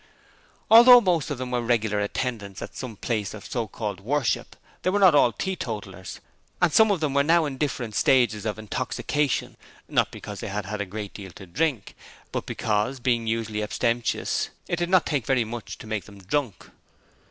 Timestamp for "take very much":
15.05-15.77